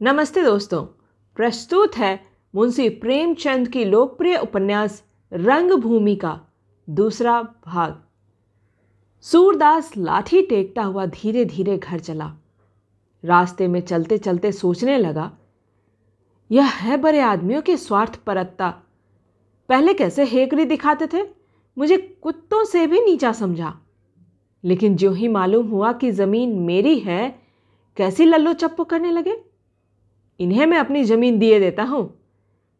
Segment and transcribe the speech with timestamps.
[0.00, 0.84] नमस्ते दोस्तों,
[1.36, 2.20] प्रस्तुत है
[2.54, 5.02] मुंशी प्रेमचंद की लोकप्रिय उपन्यास
[5.32, 6.40] रंगभूमि का
[6.88, 8.02] दूसरा भाग।
[9.24, 12.30] सूरदास लाठी टेकता हुआ धीरे धीरे घर चला।
[13.24, 15.30] रास्ते में चलते चलते सोचने लगा,
[16.50, 18.70] यह है बड़े आदमियों की स्वार्थ परत्ता।
[19.68, 21.26] पहले कैसे हेकरी दिखाते थे?
[21.76, 23.74] मुझे कुत्तों से भी नीचा समझा।
[24.64, 27.38] लेकिन जो ही मालूम हुआ कि ज़मीन मेरी है,
[27.96, 29.53] कैसी लल्लो चप्पो करने लगे?
[30.40, 32.20] इन्हें मैं अपनी ज़मीन दिए देता हूँ।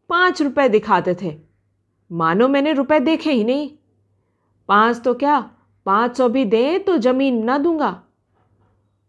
[0.09, 1.35] पाँच रुपए दिखाते थे।
[2.11, 3.69] मानो मैंने रुपए देखे ही नहीं।
[4.69, 5.51] पाँच तो क्या?
[5.85, 8.03] पाँच सौ भी दें तो ज़मीन ना दूँगा।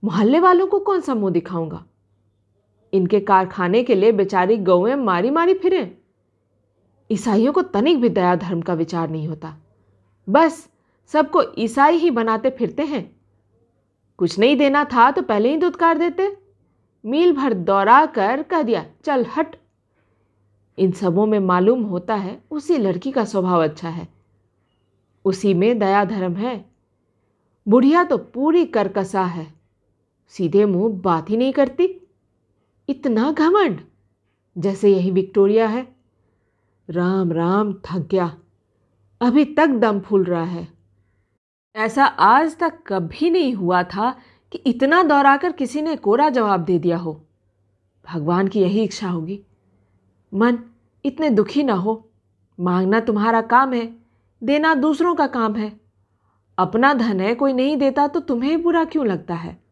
[0.04, 1.84] मोहल्ले वालों को कौन सा मुँह दिखाऊँगा?
[2.92, 5.96] इनके कारखाने के लिए बेचारी गौएँ मारी मारी फिरें।
[7.10, 9.56] ईसाइयों को तनिक भी दया धर्म का विचार नहीं होता।
[10.28, 10.68] बस
[11.06, 13.16] सबको ईसाई ही बनाते फिरते हैं।
[14.18, 16.36] कुछ नहीं देना था तो पहले ही दुदकार देते।
[17.04, 19.56] मील भर दौड़ा कर कह दिया, चल, हट।
[20.78, 24.08] इन सबों में मालूम होता है उसी लड़की का स्वभाव अच्छा है।
[25.24, 26.64] उसी में दया धर्म है।
[27.68, 29.54] बुढ़िया तो पूरी करकसा है।
[30.28, 32.08] सीधे मुँह बात ही नहीं करती।
[32.88, 33.80] इतना घमंड,
[34.58, 35.96] जैसे यही विक्टोरिया है।
[36.90, 38.38] राम राम, थक गया।
[39.20, 40.68] अभी तक दम फूल रहा है।
[41.76, 44.18] ऐसा आज तक कभी नहीं हुआ था
[44.52, 47.22] कि इतना दौड़ाकर किसी ने कोरा जवाब दे दिया हो।
[48.12, 49.42] भगवान की यही इच्छा होगी।
[50.34, 50.58] मन,
[51.04, 52.08] इतने दुखी ना हो।
[52.60, 53.96] मांगना तुम्हारा काम है,
[54.42, 55.80] देना दूसरों का काम है।
[56.58, 59.62] अपना धन है, कोई नहीं देता तो तुम्हें बुरा क्यों लगता है?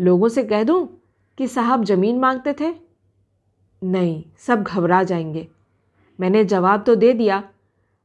[0.00, 1.02] लोगों से कह दूँ
[1.38, 2.74] कि साहब ज़मीन मांगते थे?
[3.84, 5.48] नहीं, सब घबरा जाएँगे।
[6.20, 7.48] मैंने जवाब तो दे दिया।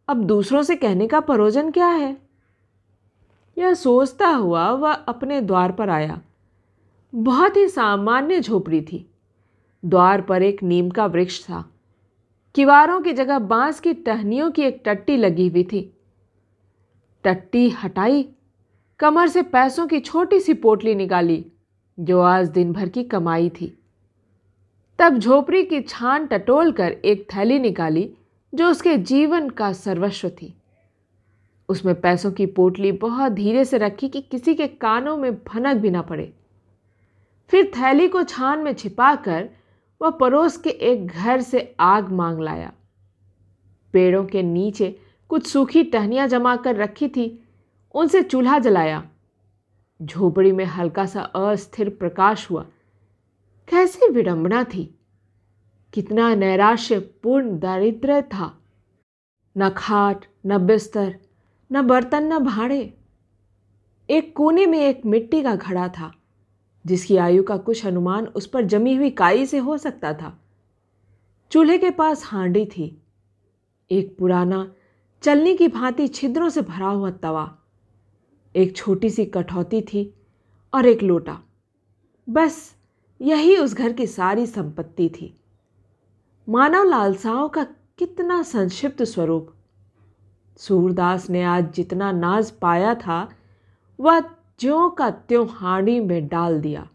[0.08, 2.31] अब दूसरों से कहने का परोजन क्या है?
[3.58, 6.22] यह सोचता हुआ वह अपने द्वार पर आया।
[7.16, 9.10] बहुत ही सामान्य झोपड़ी थी।
[9.86, 11.70] द्वार पर एक नीम का वृक्ष था।
[12.56, 15.98] किवारों की जगह बाँस की टहनियों की एक टट्टी लगी हुई थी।
[17.24, 18.30] टट्टी हटाई,
[19.00, 21.46] कमर से पैसों की छोटी सी पोटली निकाली,
[22.00, 23.78] जो आज दिन भर की कमाई थी।
[25.00, 28.14] तब झोपड़ी की छान टटोल कर एक थैली निकाली,
[28.56, 30.61] जो उसके जीवन का सर्वस्व थी।
[31.72, 35.90] उसमें पैसों की पोटली बहुत धीरे से रखी कि किसी के कानों में भनक भी
[35.90, 36.34] ना पड़े।
[37.50, 39.50] फिर थैली को छान में छिपाकर
[40.02, 42.74] वह पड़ोस के एक घर से आग मांग लाया।
[43.94, 45.00] पेड़ों के नीचे
[45.30, 47.44] कुछ सूखी टहनियाँ जमा कर रखी थी,
[47.96, 49.10] उनसे चूल्हा जलाया।
[50.02, 52.66] झोपड़ी में हल्का सा अस्थिर प्रकाश हुआ।
[53.68, 55.00] कैसी विडंबना थी।
[55.94, 58.58] कितना नैराश्यपूर्ण दारिद्र्य था।
[59.58, 61.20] न खाट, न बिस्तर
[61.74, 62.98] न बर्तन न भाड़े।
[64.10, 66.16] एक कोने में एक मिट्टी का घड़ा था,
[66.86, 70.42] जिसकी आयु का कुछ अनुमान उस पर जमी हुई काई से हो सकता था।
[71.52, 73.02] चूल्हे के पास हांडी थी।
[73.92, 74.74] एक पुराना,
[75.22, 77.58] चलने की भांति छिद्रों से भरा हुआ तवा।
[78.56, 80.14] एक छोटी सी कठौती थी
[80.74, 81.42] और एक लोटा।
[82.30, 82.76] बस,
[83.22, 85.40] यही उस घर की सारी संपत्ति थी।
[86.50, 87.64] मानव लालसाओं का
[87.98, 89.54] कितना संक्षिप्त स्वरूप।
[90.62, 93.30] सूरदास ने आज जितना नाज पाया था,
[94.00, 94.20] वह
[94.60, 96.88] ज्यों का त्यों हांडी में डाल दिया।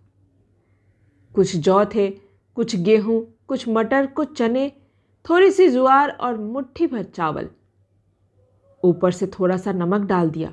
[1.34, 2.10] कुछ जौ थे,
[2.56, 4.72] कुछ गेहूँ, कुछ मटर, कुछ चने,
[5.24, 7.48] थोड़ी सी जुआर और मुट्ठी भर चावल।
[8.82, 10.52] ऊपर से थोड़ा सा नमक डाल दिया।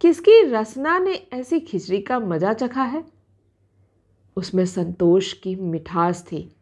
[0.00, 3.04] किसकी रसना ने ऐसी खिचड़ी का मज़ा चखा है?
[4.36, 6.56] उसमें संतोष की मिठास थी,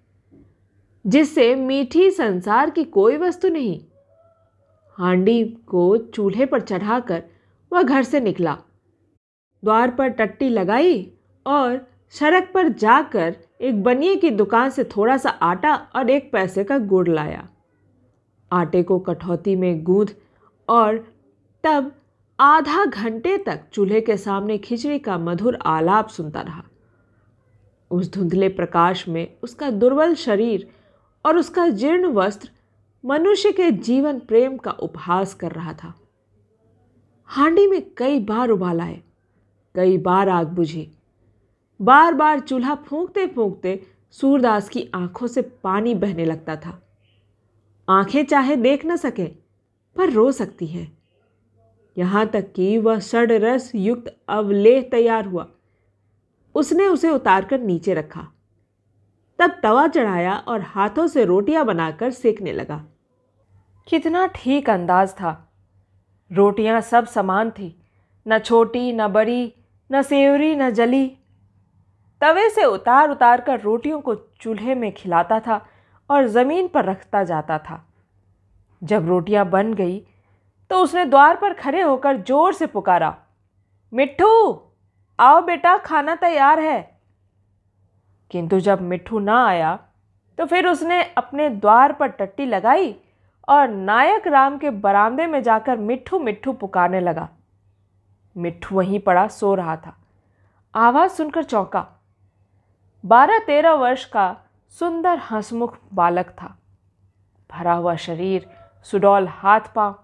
[1.06, 3.80] जिससे मीठी संसार की कोई वस्तु नहीं।
[5.02, 7.22] हांडी को चूल्हे पर चढ़ाकर
[7.72, 8.56] वह घर से निकला।
[9.64, 11.12] द्वार पर टट्टी लगाई
[11.46, 11.80] और
[12.10, 16.78] सड़क पर जाकर एक बनिए की दुकान से थोड़ा सा आटा और एक पैसे का
[16.78, 17.48] गुड़ लाया।
[18.52, 20.10] आटे को कठौती में गूंद
[20.68, 20.98] और
[21.64, 21.92] तब
[22.40, 26.62] आधा घंटे तक चूल्हे के सामने खिचड़ी का मधुर आलाप सुनता रहा।
[27.90, 30.68] उस धुंधले प्रकाश में उसका दुर्बल शरीर
[31.24, 32.50] और उसका जीर्ण वस्त्र
[33.04, 35.94] मनुष्य के जीवन प्रेम का उपहास कर रहा था।
[37.24, 39.00] हांडी में कई बार उबाल आए,
[39.74, 40.90] कई बार आग बुझी।
[41.80, 46.78] बार बार चूल्हा फूंकते फूंकते सूरदास की आँखों से पानी बहने लगता था।
[47.88, 49.26] आँखें चाहे देख न सके,
[49.96, 50.98] पर रो सकती हैं।
[51.98, 55.48] यहाँ तक कि वह सड़ रस युक्त अवलेह तैयार हुआ।
[56.54, 58.26] उसने उसे उतारकर नीचे रखा।
[59.38, 62.84] तब तवा चढ़ाया और हाथों से रोटियाँ बनाकर सेकने लगा।
[63.86, 65.36] कितना ठीक अंदाज था।
[66.30, 67.74] रोटियाँ सब समान थी,
[68.26, 69.52] न छोटी, न बड़ी,
[69.90, 71.06] न सेवरी, न जली।
[72.22, 75.60] तवे से उतार उतार कर रोटियों को चूल्हे में खिलाता था
[76.10, 77.84] और ज़मीन पर रखता जाता था।
[78.82, 79.98] जब रोटियाँ बन गई
[80.70, 83.14] तो उसने द्वार पर खड़े होकर ज़ोर से पुकारा,
[83.92, 84.60] मिट्ठू,
[85.18, 86.80] आओ बेटा, खाना तैयार है।
[88.30, 89.78] किंतु जब मिट्ठू ना आया
[90.38, 92.94] तो फिर उसने अपने द्वार पर टट्टी लगाई
[93.48, 97.28] और नायक राम के बरामदे में जाकर मिट्ठू मिट्ठू पुकारने लगा।
[98.36, 99.96] मिट्ठू वहीं पड़ा सो रहा था।
[100.74, 101.86] आवाज़ सुनकर चौंका।
[103.04, 104.36] बारह तेरह वर्ष का
[104.68, 106.58] सुंदर हंसमुख बालक था।
[107.50, 108.50] भरा हुआ शरीर,
[108.82, 109.98] सुडौल हाथ पाँव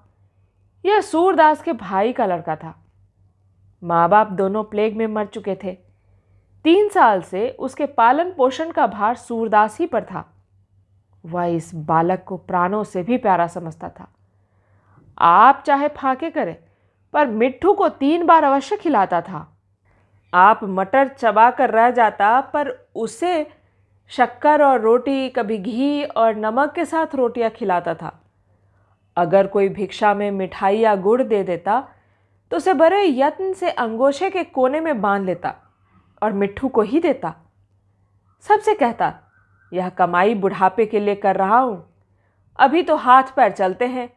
[0.84, 2.84] यह सूरदास के भाई का लड़का था।
[3.84, 5.78] माँ बाप दोनों प्लेग में मर चुके थे।
[6.64, 10.37] तीन साल से उसके पालन पोषण का भार सूरदास ही पर था।
[11.24, 14.08] वह इस बालक को प्राणों से भी प्यारा समझता था।
[15.18, 16.56] आप चाहे फाके करें,
[17.12, 19.46] पर मिट्ठू को तीन बार अवश्य खिलाता था।
[20.34, 23.50] आप मटर चबा कर रह जाता, पर उसे
[24.10, 28.18] शक्कर और रोटी, कभी घी और नमक के साथ रोटियाँ खिलाता था।
[29.16, 31.88] अगर कोई भिक्षा में मिठाई या गुड़ दे देता
[32.52, 35.54] तो उसे बड़े यत्न से अंगोछे के कोने में बाँध लेता
[36.22, 37.34] और मिट्ठू को ही देता।
[38.44, 39.12] सबसे कहता
[39.72, 41.84] यह कमाई बुढ़ापे के लिए कर रहा हूँ।
[42.58, 44.08] अभी तो हाथ पैर चलते हैं।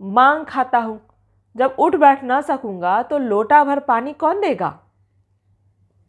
[0.00, 1.00] मांग खाता हूँ।
[1.56, 4.78] जब उठ बैठ ना सकूँगा तो लोटा भर पानी कौन देगा?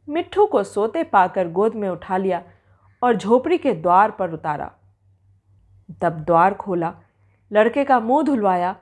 [0.07, 2.41] मिट्ठू को सोते पाकर गोद में उठा लिया
[3.01, 4.71] और झोपड़ी के द्वार पर उतारा।
[6.01, 6.93] तब द्वार खोला।
[7.51, 8.75] लड़के का मुँह धुलवाया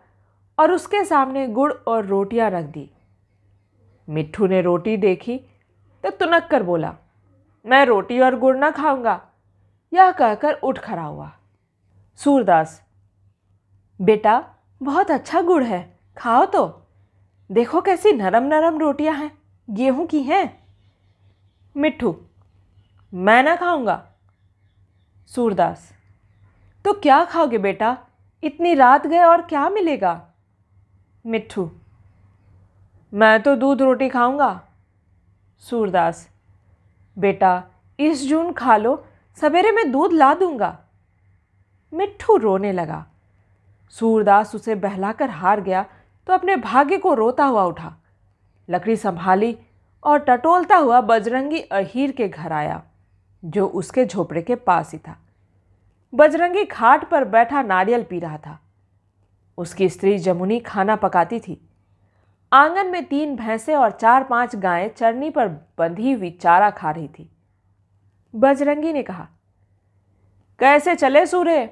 [0.57, 2.89] और उसके सामने गुड़ और रोटियाँ रख दी।
[4.07, 5.37] मिट्ठू ने रोटी देखी
[6.03, 6.93] तो तुनक कर बोला,
[7.65, 9.19] मैं रोटी और गुड़ ना खाऊँगा।
[9.91, 11.31] यह कहकर उठ खड़ा हुआ।
[12.19, 12.81] सूरदास,
[13.99, 14.43] बेटा,
[14.81, 16.65] बहुत अच्छा गुड़ है, खाओ तो।
[17.49, 19.31] देखो कैसी नरम नरम रोटियाँ हैं,
[19.67, 20.67] गेहूँ की हैं।
[21.75, 22.15] मिट्ठू,
[23.13, 24.03] मैं ना खाऊँगा।
[25.31, 25.91] सूरदास
[26.85, 27.97] तो क्या खाओगे बेटा?
[28.43, 30.21] इतनी रात गए और क्या मिलेगा?
[31.25, 31.69] मिट्ठू,
[33.13, 34.61] मैं तो दूध रोटी खाऊँगा।
[35.63, 36.27] सूरदास,
[37.17, 37.63] बेटा,
[37.99, 38.95] इस जून खा लो
[39.37, 40.77] सवेरे में दूध ला दूँगा।
[41.93, 43.05] मिट्ठू रोने लगा।
[43.93, 45.85] सूरदास उसे बहलाकर हार गया
[46.27, 47.93] तो अपने भाग्य को रोता हुआ उठा।
[48.69, 49.57] लकड़ी संभाली
[50.03, 52.81] और टटोलता हुआ बजरंगी अहीर के घर आया,
[53.43, 55.17] जो उसके झोपड़े के पास ही था।
[56.13, 58.59] बजरंगी घाट पर बैठा नारियल पी रहा था।
[59.57, 61.61] उसकी स्त्री जमुनी खाना पकाती थी।
[62.51, 65.47] आँगन में तीन भैंसे और चार पाँच गायें चरनी पर
[65.77, 67.29] बंधी हुई चारा खा रही थी।
[68.35, 69.27] बजरंगी ने कहा,
[70.59, 71.69] कैसे चले सूर्य?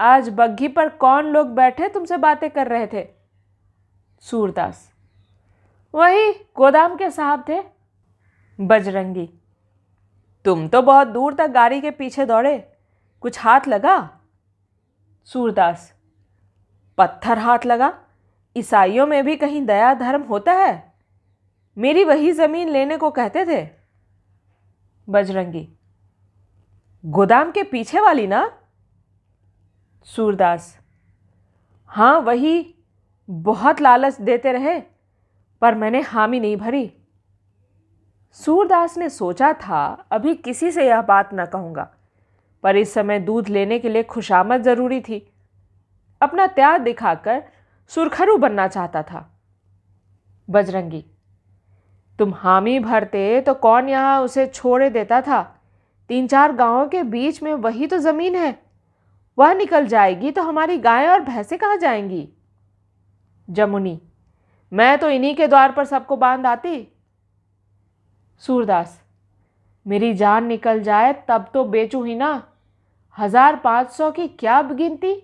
[0.00, 3.08] आज बग्घी पर कौन लोग बैठे तुमसे बातें कर रहे थे?
[4.22, 4.92] सूरदास,
[5.94, 7.62] वही गोदाम के साहब थे।
[8.58, 9.28] बजरंगी,
[10.44, 12.58] तुम तो बहुत दूर तक गाड़ी के पीछे दौड़े,
[13.22, 14.20] कुछ हाथ लगा?
[15.24, 15.92] सूरदास,
[16.98, 17.92] पत्थर हाथ लगा,
[18.56, 20.92] ईसाइयों में भी कहीं दया धर्म होता है?
[21.76, 23.68] मेरी वही ज़मीन लेने को कहते थे?
[25.08, 25.68] बजरंगी
[27.04, 28.50] गोदाम के पीछे वाली ना?
[30.08, 30.76] सूरदास।
[31.90, 32.74] हाँ वही
[33.28, 34.78] बहुत लालच देते रहे,
[35.62, 36.90] पर मैंने हामी नहीं भरी।
[38.36, 41.88] सूरदास ने सोचा था, अभी किसी से यह बात न कहूँगा,
[42.64, 45.26] पर इस समय दूध लेने के लिए खुशामद ज़रूरी थी।
[46.20, 47.42] अपना त्याग दिखाकर
[47.90, 49.28] सुरखरू बनना चाहता था।
[50.48, 51.04] बजरंगी,
[52.18, 55.42] तुम हामी भरते तो कौन यहाँ उसे छोड़े देता था?
[56.10, 58.58] तीन चार गाँवों के बीच में वही तो ज़मीन है।
[59.38, 62.28] वह निकल जाएगी तो हमारी गायें और भैंसें कहाँ जाएँगी?
[63.48, 64.00] जमुनी,
[64.72, 66.88] मैं तो इन्हीं के द्वार पर सबको बाँध आती।
[68.42, 69.00] सूरदास,
[69.86, 72.42] मेरी जान निकल जाए तब तो बेचू ही ना।
[73.16, 75.14] हज़ार पाँच सौ की क्या गिनती?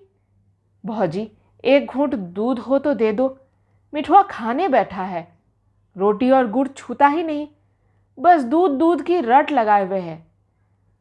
[0.85, 1.31] भौजी,
[1.65, 3.29] एक घूंट दूध हो तो दे दो।
[3.93, 5.27] मिठुआ खाने बैठा है।
[5.97, 7.47] रोटी और गुड़ छूता ही नहीं।
[8.19, 10.17] बस दूध दूध की रट लगाए हुए है।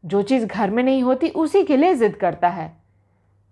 [0.03, 2.71] जो चीज़ घर में नहीं होती, उसी के लिए जिद करता है।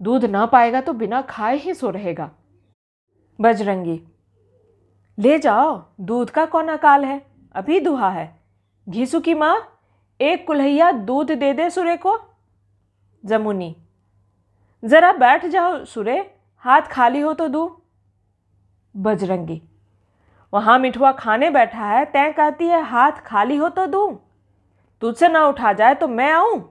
[0.02, 2.30] दूध ना पाएगा तो बिना खाए ही सो रहेगा।
[3.40, 4.02] बजरंगी,
[5.18, 7.22] ले जाओ, दूध का कौन अकाल है?
[7.56, 8.28] अभी दुहा है।
[8.88, 9.58] घीसू की माँ,
[10.20, 12.18] एक कुल्हैया दूध दे दे सुरे को।
[13.24, 13.76] जमुनी,
[14.84, 16.20] ज़रा बैठ जाओ सुरे,
[16.66, 17.66] हाथ खाली हो तो दू।
[18.96, 19.62] बजरंगी,
[20.54, 24.18] वहाँ मिठुआ खाने बैठा है तय कहती है, हाथ खाली हो तो दूँ।
[25.06, 26.62] तुझसे ना उठा जाए तो मैं आऊँ?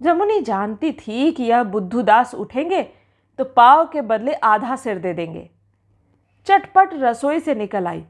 [0.00, 2.82] जमुनी जानती थी कि यह बुद्धूदास उठेंगे
[3.38, 5.48] तो पाव के बदले आधा सिर दे देंगे।
[6.46, 8.04] चटपट रसोई से निकल आई।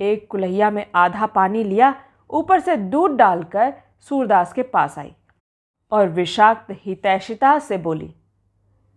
[0.00, 1.94] एक कुल्हिया में आधा पानी लिया,
[2.30, 3.74] ऊपर से दूध डालकर
[4.10, 5.14] सूरदास के पास आई
[5.92, 8.12] और विषाक्त हितैषिता से बोली,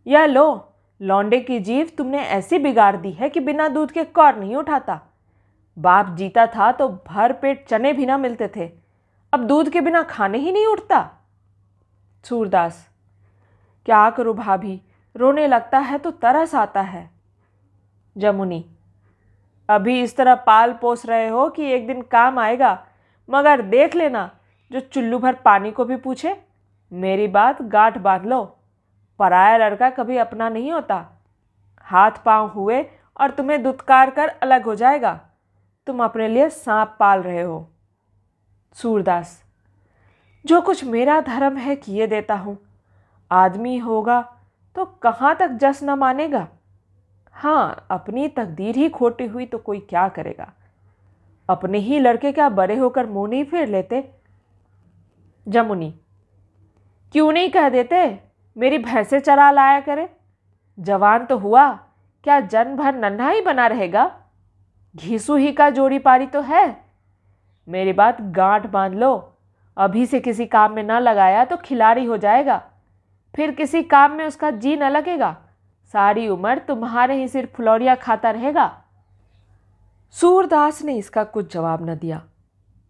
[0.08, 4.36] यह लो, लौंडे की जीव तुमने ऐसी बिगाड़ दी है कि बिना दूध के कौर
[4.36, 5.00] नहीं उठाता।
[5.78, 8.87] बाप जीता था तो भर पेट चने भी ना मिलते थे।
[9.34, 11.10] अब दूध के बिना खाने ही नहीं उठता?
[12.26, 12.88] सूरदास,
[13.86, 14.82] क्या करूँ भाभी?
[15.16, 17.10] रोने लगता है तो तरस आता है।
[18.16, 18.64] जमुनी,
[19.70, 22.72] अभी इस तरह पाल पोस रहे हो कि एक दिन काम आएगा,
[23.30, 24.30] मगर देख लेना,
[24.72, 26.36] जो चुल्लू भर पानी को भी पूछे,
[26.92, 28.44] मेरी बात गांठ बाँध लो
[29.20, 31.06] पराया लड़का कभी अपना नहीं होता।
[31.82, 32.82] हाथ पाँव हुए
[33.20, 35.20] और तुम्हें दुत्कार कर अलग हो जाएगा।
[35.88, 37.68] तुम अपने लिए सांप पाल रहे हो।
[38.76, 39.42] सूरदास,
[40.46, 42.58] जो कुछ मेरा धर्म है किए देता हूँ।
[43.32, 44.22] आदमी होगा
[44.76, 46.48] तो कहाँ तक जस न मानेगा?
[47.36, 50.52] हाँ अपनी तकदीर ही खोटी हुई तो कोई क्या करेगा?
[51.50, 54.04] अपने ही लड़के क्या बड़े होकर मुँह नहीं फेर लेते?
[55.48, 55.94] जमुनी,
[57.14, 58.20] क्यों नहीं कह देते?
[58.56, 60.10] मेरी भैंसे चरा लाया करे।
[60.78, 61.70] जवान तो हुआ,
[62.24, 64.12] क्या जन भर नन्हा ही बना रहेगा?
[64.96, 66.66] घीसू ही का जोड़ी पारी तो है।
[67.68, 69.34] मेरी बात गांठ बाँध लो।
[69.78, 72.64] अभी से किसी काम में ना लगाया तो खिलाड़ी हो जाएगा।
[73.36, 75.36] फिर किसी काम में उसका जी न लगेगा।
[75.94, 78.84] सारी उम्र तुम्हारे ही सिर फुलौरिया खाता रहेगा।
[80.12, 82.24] सूरदास ने इसका कुछ जवाब न दिया।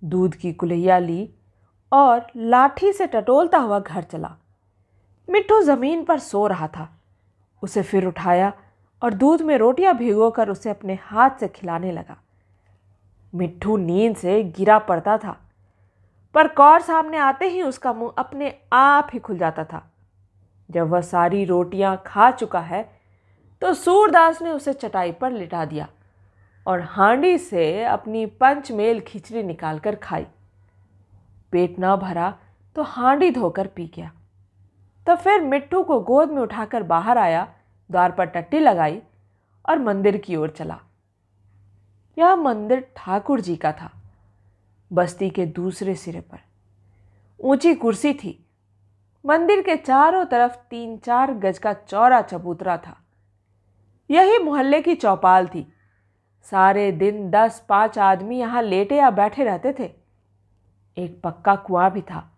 [0.04, 1.30] दूध की कुलैया ली
[1.92, 4.36] और लाठी से टटोलता हुआ घर चला।
[5.30, 6.90] मिट्टू ज़मीन पर सो रहा था।
[7.64, 8.54] उसे फिर उठाया
[9.04, 12.18] और दूध में रोटियाँ भिगोकर उसे अपने हाथ से खिलाने लगा।
[13.38, 15.36] मिट्टू नींद से गिरा पड़ता था।
[16.36, 19.84] पर कौर सामने आते ही उसका मुँह अपने आप ही खुल जाता था।
[20.70, 22.84] जब वह सारी रोटियाँ खा चुका है
[23.62, 25.88] तो सूरदास ने उसे चटाई पर लिटा दिया
[26.66, 30.26] और हांडी से अपनी पंचमेल खिचड़ी निकालकर खाई।
[31.54, 32.34] पेट न भरा
[32.76, 34.12] तो हांडी धोकर पी गया।
[35.08, 37.48] तो फिर मिट्टू को गोद में उठाकर बाहर आया,
[37.90, 39.02] द्वार पर टट्टी लगाई
[39.66, 40.80] और मंदिर की ओर चला।
[42.18, 43.92] यह मंदिर ठाकुर जी का था।
[44.92, 46.40] बस्ती के दूसरे सिरे पर।
[47.40, 48.46] ऊँची कुर्सी थी।
[49.26, 52.98] मंदिर के चारों तरफ़ तीन चार गज का चौड़ा चबूतरा था।
[54.10, 55.74] यही मोहल्ले की चौपाल थी।
[56.52, 59.92] सारे दिन दस पाँच आदमी यहाँ लेटे या बैठे रहते थे।
[60.98, 62.38] एक पक्का कुआँ भी था,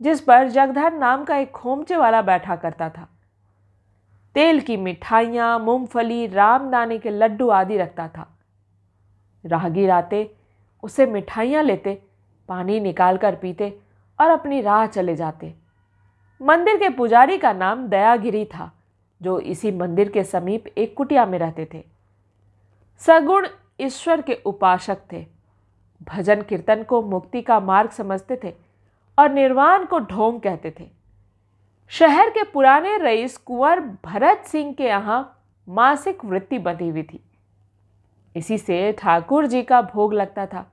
[0.00, 3.08] जिस पर जगधर नाम का एक खोमचे वाला बैठा करता था।
[4.34, 8.37] तेल की मिठाइयाँ, मूंगफली, रामदाने के लड्डू आदि रखता था।
[9.48, 10.30] राहगीर आते
[10.82, 12.02] उसे मिठाइयाँ लेते,
[12.48, 13.78] पानी निकाल कर पीते
[14.18, 15.54] और अपनी राह चले जाते।
[16.40, 18.70] मंदिर के पुजारी का नाम दयागिरी था,
[19.20, 21.84] जो इसी मंदिर के समीप एक कुटिया में रहते थे।
[23.00, 23.46] सगुण
[23.80, 25.26] ईश्वर के उपासक थे।
[26.02, 28.54] भजन कीर्तन को मुक्ति का मार्ग समझते थे
[29.18, 30.88] और निर्वाण को ढोंग कहते थे।
[31.88, 35.20] शहर के पुराने रईस कुंवर भरत सिंह के यहाँ
[35.68, 37.20] मासिक वृत्ति बंधी हुई थी।
[38.38, 40.66] इसी से ठाकुर जी का भोग लगता था।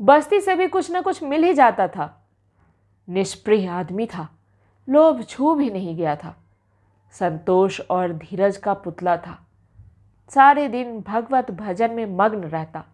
[0.00, 2.26] बस्ती से भी कुछ न कुछ मिल ही जाता था।
[3.08, 4.28] निष्प्रिय आदमी था,
[4.88, 6.36] लोभ छू भी नहीं गया था।
[7.12, 9.38] संतोष और धीरज का पुतला था।
[10.30, 12.84] सारे दिन भगवत भजन में मग्न रहता।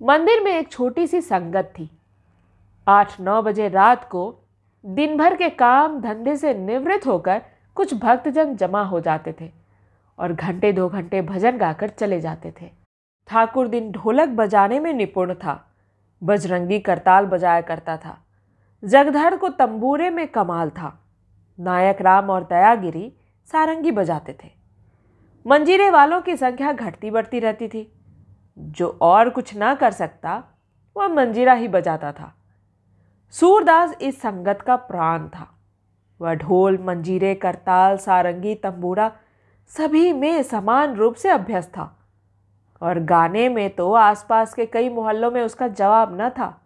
[0.00, 1.90] मंदिर में एक छोटी सी संगत थी।
[2.88, 4.34] आठ नौ बजे रात को
[4.84, 7.42] दिन भर के काम धंधे से निवृत्त होकर
[7.74, 9.59] कुछ भक्तजन जमा हो जाते थे।
[10.20, 12.70] और घंटे दो घंटे भजन गाकर चले जाते थे।
[13.28, 15.66] ठाकुर दिन ढोलक बजाने में निपुण था,
[16.22, 18.18] बजरंगी करताल बजाया करता था।
[18.84, 21.04] जगधर को तंबूरे में कमाल था।
[21.60, 23.12] नायक राम और दयागिरी
[23.52, 24.50] सारंगी बजाते थे।
[25.46, 27.92] मंजीरे वालों की संख्या घटती बढ़ती रहती थी।
[28.58, 30.44] जो और कुछ ना कर सकता,
[30.96, 32.34] वह मंजीरा ही बजाता था।
[33.30, 35.58] सूरदास इस संगत का प्राण था।
[36.20, 39.12] वह ढोल, मंजीरे, करताल, सारंगी, तंबूरा
[39.76, 41.96] सभी में समान रूप से अभ्यस्त था।
[42.82, 46.60] और गाने में तो आसपास के कई मोहल्लों में उसका जवाब न था।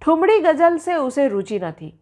[0.00, 2.00] ठुमड़ी गज़ल से उसे रुचि न थी।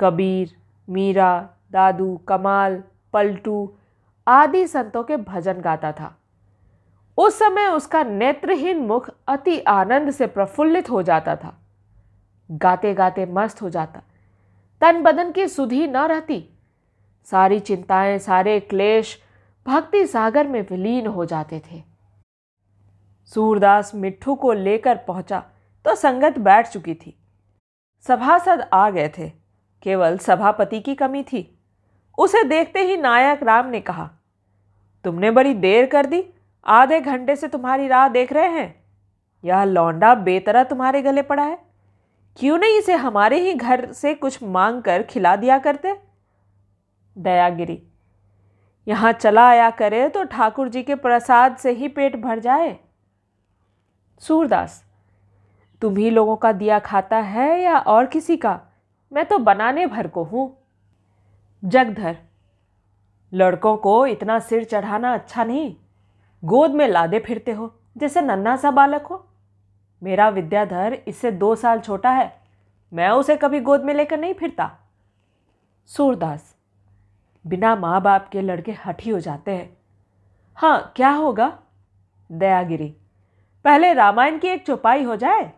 [0.00, 0.56] कबीर,
[0.90, 3.72] मीरा, दादू, कमाल, पलटू
[4.28, 6.18] आदि संतों के भजन गाता था।
[7.18, 11.58] उस समय उसका नेत्रहीन मुख अति आनंद से प्रफुल्लित हो जाता था।
[12.50, 14.02] गाते गाते मस्त हो जाता।
[14.80, 16.57] तन बदन की सुधी न रहती।
[17.32, 19.18] सारी चिंताएँ, सारे क्लेश
[19.66, 21.82] भक्ति सागर में विलीन हो जाते थे।
[23.32, 25.42] सूरदास मिट्ठू को लेकर पहुँचा
[25.84, 27.14] तो संगत बैठ चुकी थी।
[28.04, 29.28] सभासद आ गए थे।
[29.82, 31.42] केवल सभापति की कमी थी।
[32.18, 34.10] उसे देखते ही नायक राम ने कहा,
[35.04, 36.24] तुमने बड़ी देर कर दी।
[36.66, 38.74] आधे घंटे से तुम्हारी राह देख रहे हैं।
[39.44, 41.58] यह लौंडा बेतरा तुम्हारे गले पड़ा है।
[42.38, 46.07] क्यों नहीं इसे हमारे ही घर से कुछ मांग कर खिला दिया करते?
[47.18, 47.82] दयागिरी।
[48.86, 52.78] यहाँ चला आया करे तो ठाकुर जी के प्रसाद से ही पेट भर जाए।
[54.22, 54.82] सूरदास,
[55.82, 58.60] तुम ही लोगों का दिया खाता है या और किसी का?
[59.12, 60.54] मैं तो बनाने भर को हूँ।
[61.62, 62.16] जगधर,
[63.32, 65.74] लड़कों को इतना सिर चढ़ाना अच्छा नहीं।
[66.42, 69.24] गोद में लादे फिरते हो, जैसे नन्ना सा बालक हो।
[70.02, 72.32] मेरा विद्याधर इससे दो साल छोटा है,
[72.92, 74.70] मैं उसे कभी गोद में लेकर नहीं फिरता।
[75.90, 76.54] सूरदास
[77.48, 79.76] बिना माँ बाप के लड़के हठी हो जाते हैं।
[80.54, 81.58] हाँ क्या होगा?
[82.32, 82.96] दयागिरी।
[83.64, 85.52] पहले रामायण की एक चौपाई हो जाए?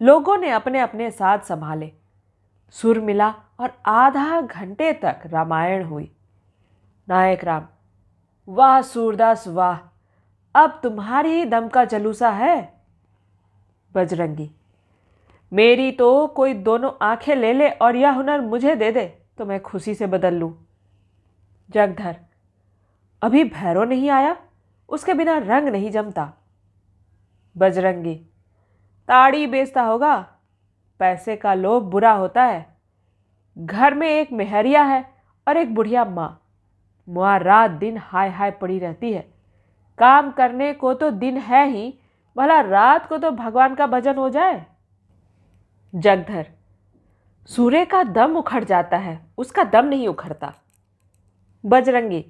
[0.00, 1.92] लोगों ने अपने अपने साथ संभाले।
[2.70, 6.10] सुर मिला और आधा घंटे तक रामायण हुई।
[7.08, 7.66] नायक राम,
[8.48, 9.78] वाह सूरदास, वाह!
[10.54, 12.82] अब तुम्हारे ही दम का जलूसा है।
[13.94, 14.50] बजरंगी,
[15.52, 19.60] मेरी तो कोई दोनों आँखें ले ले और यह हुनर मुझे दे दे। तो मैं
[19.60, 20.66] खुशी से बदल लूँ।
[21.70, 22.16] जगधर,
[23.22, 24.36] अभी भैरव नहीं आया,
[24.88, 26.32] उसके बिना रंग नहीं जमता।
[27.56, 28.14] बजरंगी,
[29.08, 30.16] ताड़ी बेचता होगा,
[31.00, 32.76] पैसे का लोभ बुरा होता है।
[33.58, 35.04] घर में एक मेहरिया है
[35.48, 36.38] और एक बुढ़िया माँ।
[37.08, 39.32] मुआ रात दिन हाय हाय पड़ी रहती है।
[39.98, 41.98] काम करने को तो दिन है ही,
[42.36, 44.66] भला रात को तो भगवान का भजन हो जाए।
[45.94, 46.46] जगधर
[47.46, 50.54] सूर्य का दम उखड़ जाता है। उसका दम नहीं उखड़ता।
[51.64, 52.26] बजरंगी,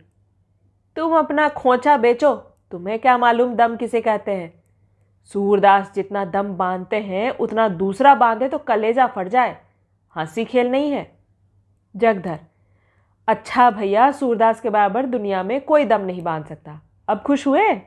[0.97, 2.35] तुम अपना खोचा बेचो।
[2.71, 4.63] तुम्हें क्या मालूम दम किसे कहते हैं?
[5.25, 9.57] सूरदास जितना दम बांधते हैं, उतना दूसरा बांधे तो कलेजा फट जाए।
[10.17, 11.19] हँसी खेल नहीं है।
[11.97, 12.41] जगधर
[13.29, 17.81] अच्छा भैया, सूरदास के बराबर दुनिया में कोई दम नहीं बाँध सकता। अब खुश हुए?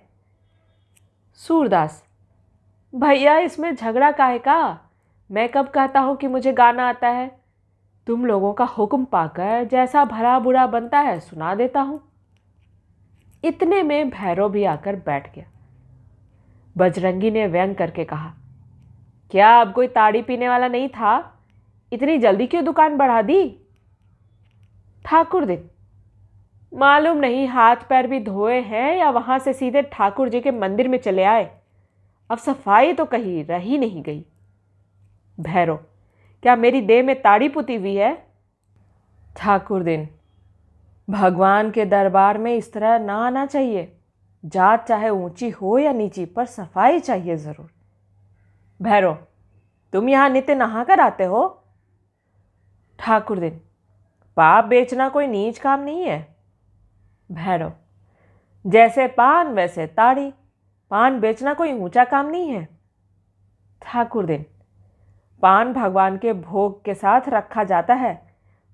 [1.34, 2.06] सूरदास,
[2.96, 4.85] भैया, इसमें झगड़ा काहे का?
[5.30, 7.28] मैं कब कहता हूँ कि मुझे गाना आता है?
[8.08, 12.02] तुम लोगों का हुक्म पाकर जैसा भला बुरा बनता है, सुना देता हूँ।
[13.44, 15.46] इतने में भैरव भी आकर बैठ गया।
[16.76, 18.34] बजरंगी ने व्यंग करके कहा,
[19.32, 21.32] क्या अब कोई ताड़ी पीने वाला नहीं था?
[21.92, 23.48] इतनी जल्दी क्यों दुकान बढ़ा दी?
[25.06, 25.70] ठाकुर दिन
[26.74, 30.88] मालूम नहीं हाथ पैर भी धोए हैं या वहाँ से सीधे ठाकुर जी के मंदिर
[30.88, 31.50] में चले आए।
[32.30, 34.24] अब सफ़ाई तो कहीं रही नहीं गई।
[35.38, 35.76] भैरव,
[36.44, 38.16] क्या मेरी देह में ताड़ी पुती हुई है?
[39.36, 40.08] ठाकुर दिन,
[41.08, 43.92] भगवान के दरबार में इस तरह ना आना चाहिए।
[44.44, 47.70] जात चाहे ऊँची हो या नीची, पर सफ़ाई चाहिए ज़रूर।
[48.80, 49.18] भैरव,
[49.94, 51.48] तुम यहाँ नित्य नहा कर आते हो?
[53.00, 53.60] ठाकुर दिन,
[54.38, 56.36] पाप बेचना कोई नीच काम नहीं है?
[57.30, 57.72] भैरव,
[58.66, 60.32] जैसे पान वैसे ताड़ी,
[60.92, 62.68] पान बेचना कोई ऊँचा काम नहीं है?
[63.82, 64.46] ठाकुर दिन
[65.46, 68.14] पान भगवान के भोग के साथ रखा जाता है।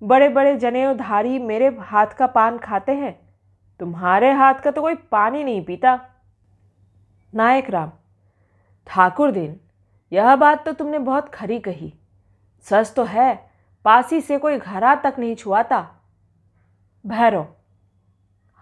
[0.01, 3.13] बड़े बड़े जनेऊधारी मेरे हाथ का पान खाते हैं।
[3.79, 5.99] तुम्हारे हाथ का तो कोई पानी नहीं पीता।
[7.33, 7.91] नायक राम,
[8.87, 9.59] ठाकुर दिन,
[10.11, 11.93] यह बात तो तुमने बहुत खरी कही।
[12.65, 13.33] सच तो है,
[13.85, 15.85] पासी से कोई घरा तक नहीं छुआता।
[17.05, 17.47] भैरव,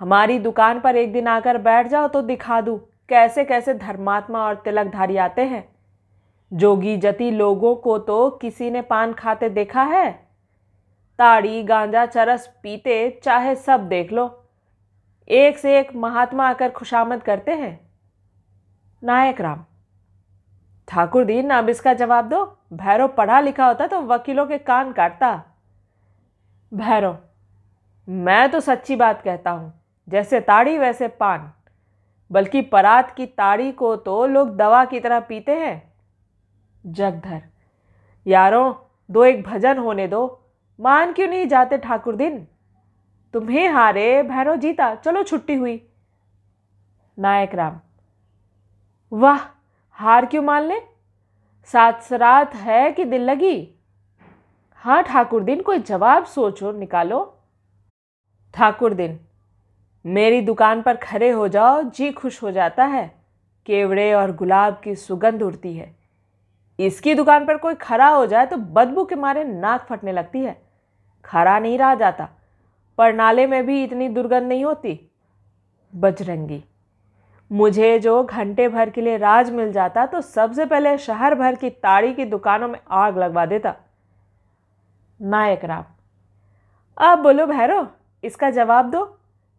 [0.02, 4.56] हमारी दुकान पर एक दिन आकर बैठ जाओ तो दिखा दूँ कैसे कैसे धर्मात्मा और
[4.56, 5.67] तिलकधारी आते हैं।
[6.52, 10.12] जोगी जति लोगों को तो किसी ने पान खाते देखा है?
[11.20, 14.28] ताड़ी, गांजा, चरस पीते चाहे सब देख लो।
[15.28, 17.80] एक से एक महात्मा आकर खुशामद करते हैं।
[19.04, 19.64] नायक राम।
[20.88, 25.32] ठाकुर दीन अब इसका जवाब दो। भैरव पढ़ा लिखा होता तो वकीलों के कान काटता।
[26.72, 27.18] भैरव,
[28.08, 29.74] मैं तो सच्ची बात कहता हूँ,
[30.08, 31.52] जैसे ताड़ी वैसे पान।
[32.32, 35.88] बल्कि परात की ताड़ी को तो लोग दवा की तरह पीते हैं।
[36.86, 37.42] जगधर।
[38.28, 38.74] यारों,
[39.12, 40.42] दो एक भजन होने दो।
[40.80, 42.48] मान क्यों नहीं जाते ठाकुर दिन?
[43.34, 45.82] तुम्हें हारे भैरव जीता। चलो छुट्टी हुई।
[47.18, 47.80] नायक राम,
[49.12, 49.39] वाह,
[49.92, 50.80] हार क्यों मान ले?
[51.63, 53.76] सात सरात है कि दिल लगी?
[54.76, 57.39] हाँ ठाकुर दिन, कोई जवाब सोचो, निकालो।
[58.54, 59.20] ठाकुर दिन,
[60.06, 63.08] मेरी दुकान पर खड़े हो जाओ, जी खुश हो जाता है।
[63.65, 65.99] केवड़े और गुलाब की सुगंध उड़ती है।
[66.80, 70.62] इसकी दुकान पर कोई खड़ा हो जाए तो बदबू के मारे नाक फटने लगती है।
[71.26, 72.28] खड़ा नहीं रहा जाता।
[72.98, 75.00] पर नाले में भी इतनी दुर्गंध नहीं होती।
[75.94, 76.63] बजरंगी,
[77.52, 81.70] मुझे जो घंटे भर के लिए राज मिल जाता तो सबसे पहले शहर भर की
[81.70, 83.76] ताड़ी की दुकानों में आग लगवा देता।
[85.20, 85.84] नायक राम,
[86.98, 87.88] अब बोलो भैरव
[88.24, 89.06] इसका जवाब दो।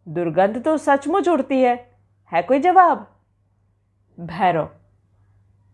[0.07, 1.75] दुर्गंध तो सचमुच उड़ती है।
[2.31, 3.07] है कोई जवाब?
[4.17, 4.69] भैरव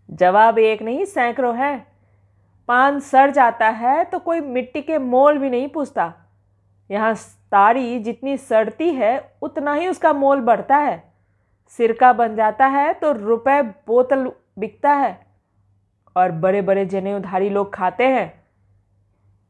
[0.09, 1.77] जवाब एक नहीं, सैकड़ों है।
[2.69, 6.13] पान सड़ जाता है तो कोई मिट्टी के मोल भी नहीं पूछता।
[6.89, 7.13] यहाँ
[7.51, 11.03] तारी जितनी सड़ती है, उतना ही उसका मोल बढ़ता है।
[11.79, 15.19] सिरका बन जाता है तो रुपए बोतल बिकता है।
[16.15, 18.33] और बड़े बड़े जने उधारी लोग खाते हैं।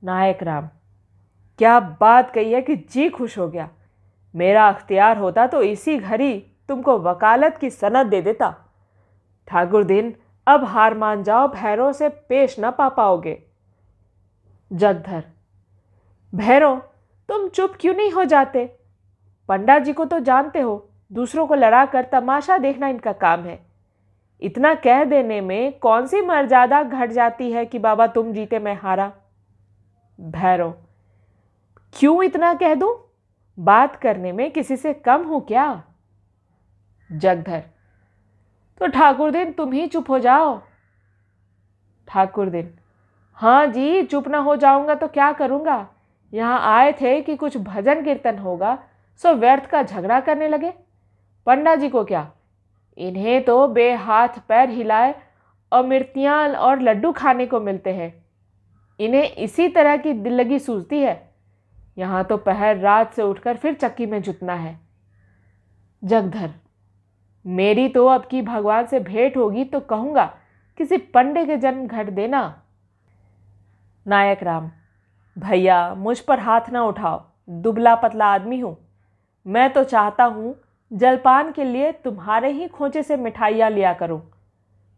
[0.03, 0.67] नायक राम,
[1.59, 3.69] क्या बात कही है कि जी खुश हो गया।
[4.33, 6.33] मेरा अख्तियार होता तो इसी घड़ी
[6.69, 8.53] तुमको वकालत की सनद दे देता।
[9.47, 10.13] ठाकुर दिन
[10.47, 13.43] अब हार मान जाओ, भैरों से पेश न पा पाओगे।
[14.73, 15.23] जगधर
[16.35, 16.81] भैरव
[17.29, 18.65] तुम चुप क्यों नहीं हो जाते?
[19.49, 23.59] पंडा जी को तो जानते हो, दूसरों को लड़ा कर तमाशा देखना इनका काम है।
[24.41, 28.75] इतना कह देने में कौन सी मर्यादा घट जाती है कि बाबा तुम जीते, मैं
[28.75, 29.11] हारा?
[30.19, 30.73] भैरव
[31.93, 32.95] क्यों इतना कह दूँ?
[33.59, 35.83] बात करने में किसी से कम हूँ क्या?
[37.11, 37.63] जगधर
[38.81, 40.59] तो ठाकुर दिन तुम ही चुप हो जाओ।
[42.07, 42.73] ठाकुर दिन
[43.37, 45.87] हाँ जी, चुप ना हो जाऊँगा तो क्या करूँगा?
[46.33, 48.77] यहाँ आए थे कि कुछ भजन कीर्तन होगा,
[49.21, 50.73] सो व्यर्थ का झगड़ा करने लगे।
[51.47, 52.31] पंडा जी को क्या?
[52.97, 55.13] इन्हें तो बे हाथ पैर हिलाए
[55.71, 58.13] और अमृतियाँ और लड्डू खाने को मिलते हैं।
[58.99, 61.15] इन्हें इसी तरह की दिल लगी सूझती है।
[61.97, 64.79] यहाँ तो पहर रात से उठकर फिर चक्की में जुटना है।
[66.03, 66.49] जगधर
[67.47, 70.25] मेरी तो अब की भगवान से भेंट होगी तो कहूँगा,
[70.77, 72.61] किसी पंडे के जन्म घट देना।
[74.05, 74.69] नायक राम,
[75.37, 78.75] भैया, मुझ पर हाथ ना उठाओ, दुबला पतला आदमी हूँ।
[79.45, 80.55] मैं तो चाहता हूँ,
[80.91, 84.21] जलपान के लिए तुम्हारे ही खोचे से मिठाइयाँ लिया करूँ।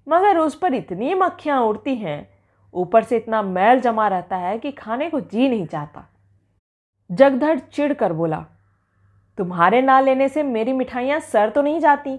[0.07, 2.29] मगर उस पर इतनी मक्खियाँ उड़ती हैं,
[2.73, 6.05] ऊपर से इतना मैल जमा रहता है कि खाने को जी नहीं चाहता।
[7.09, 8.45] जगधर चिढ़ कर बोला,
[9.37, 12.17] तुम्हारे ना लेने से मेरी मिठाइयाँ सर तो नहीं जाती।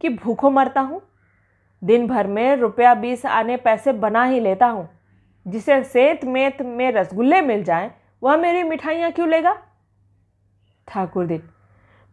[0.00, 1.02] कि भूखों मरता हूँ?
[1.84, 4.88] दिन भर में रुपया बीस आने पैसे बना ही लेता हूँ।
[5.48, 7.90] जिसे सेत मेत में रसगुल्ले मिल जाएँ,
[8.22, 9.62] वह मेरी मिठाइयाँ क्यों लेगा?
[10.88, 11.42] ठाकुर दिन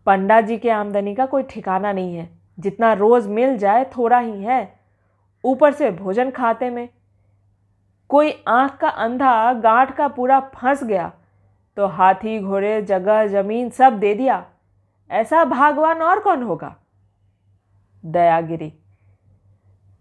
[0.06, 4.44] पंडा जी के आमदनी का कोई ठिकाना नहीं है। जितना रोज़ मिल जाए, थोड़ा ही
[4.44, 4.80] है।
[5.44, 6.90] ऊपर से भोजन खाते में
[8.10, 11.12] कोई आँख का अंधा, गांठ का पूरा फंस गया
[11.78, 14.46] तो हाथी, घोड़े, जगह, ज़मीन सब दे दिया।
[15.12, 16.76] ऐसा भागवान और कौन होगा?
[18.04, 18.74] दयागिरी।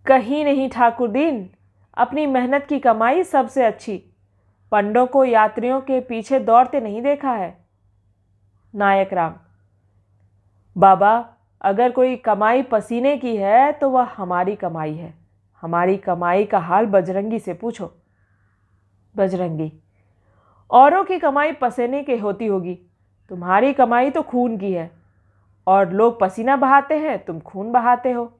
[0.06, 1.48] कहीं नहीं ठाकुर दीन,
[1.96, 3.96] अपनी मेहनत की कमाई सबसे अच्छी।
[4.72, 7.56] पंडों को यात्रियों के पीछे दौड़ते नहीं देखा है।
[8.74, 9.34] नायक राम,
[10.76, 11.28] बाबा,
[11.60, 15.14] अगर कोई कमाई पसीने की है तो वह हमारी कमाई है।
[15.62, 17.92] हमारी कमाई का हाल बजरंगी से पूछो।
[19.14, 19.72] बजरंगी,
[20.70, 22.74] औरों की कमाई पसीने के होती होगी।
[23.30, 24.90] तुम्हारी कमाई तो खून की है।
[25.66, 28.32] और लोग पसीना बहाते हैं, तुम खून बहाते हो।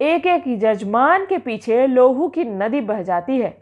[0.00, 3.56] एक एक जजमान के पीछे लोहू की नदी बह जाती है।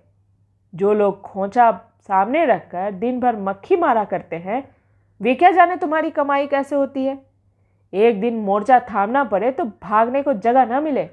[0.74, 4.76] जो लोग खोचा सामने रखकर दिन भर मक्खी मारा करते हैं,
[5.20, 7.18] वे क्या जाने तुम्हारी कमाई कैसे होती है?
[7.92, 11.08] एक दिन मोर्चा थामना पड़े तो भागने को जगह ना मिले।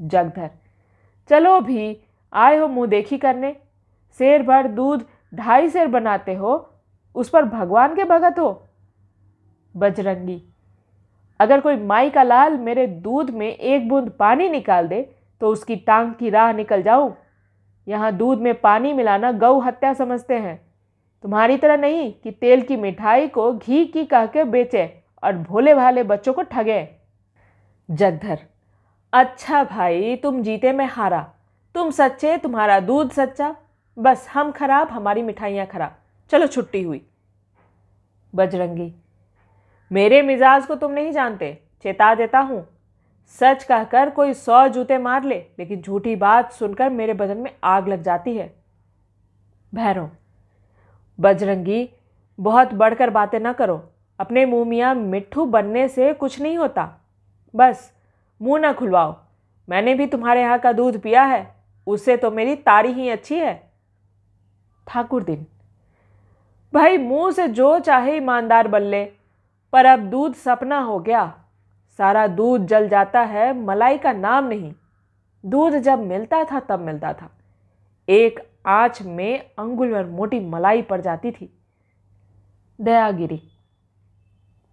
[0.00, 0.50] जगधर,
[1.30, 1.96] चलो भी,
[2.32, 3.56] आए हो मुँह देखी करने।
[4.18, 6.70] शेर भर दूध ढाई शेर बनाते हो,
[7.14, 8.69] उस पर भगवान के भगत हो।
[9.74, 10.42] बजरंगी।
[11.40, 15.02] अगर कोई माई का लाल मेरे दूध में एक बूंद पानी निकाल दे
[15.40, 17.14] तो उसकी टांग की राह निकल जाऊँ।
[17.86, 20.60] यहाँ दूध में पानी मिलाना गौ हत्या समझते हैं।
[21.24, 24.84] तुम्हारी तरह नहीं कि तेल की मिठाई को घी की कह के बेचे
[25.22, 26.86] और भोले भाले बच्चों को ठगे।
[27.88, 28.38] जगधर
[29.12, 31.20] अच्छा भाई, तुम जीते मैं हारा।
[31.74, 33.54] तुम सच्चे, तुम्हारा दूध सच्चा।
[33.96, 35.96] बस हम खराब, हमारी मिठाइयाँ खराब।
[36.32, 37.02] चलो छुट्टी हुई।
[38.34, 38.92] बजरंगी
[39.90, 42.66] मेरे मिजाज को तुम नहीं जानते, चेता देता हूँ।
[43.38, 47.88] सच कहकर कोई सौ जूते मार ले, लेकिन झूठी बात सुनकर मेरे बदन में आग
[47.88, 48.52] लग जाती है।
[49.72, 50.08] भैरव,
[51.18, 51.88] बजरंगी,
[52.38, 53.82] बहुत बढ़कर बातें ना करो।
[54.18, 56.88] अपने मुँह मियाँ मिट्ठू बनने से कुछ नहीं होता।
[57.54, 57.92] बस,
[58.40, 59.14] मुँह ना खुलवाओ।
[59.68, 61.46] मैंने भी तुम्हारे यहाँ का दूध पिया है।
[61.86, 63.54] उससे तो मेरी तारी ही अच्छी है।
[64.86, 65.46] ठाकुर दिन,
[66.72, 69.04] भाई मुँह से जो चाहे ईमानदार बन ले।
[69.72, 71.34] पर अब दूध सपना हो गया।
[71.98, 74.72] सारा दूध जल जाता है, मलाई का नाम नहीं।
[75.44, 77.30] दूध जब मिलता था, तब मिलता था।
[78.08, 81.58] एक आँच में अंगुल और मोटी मलाई पड़ जाती थी।
[82.80, 83.42] दयागिरी,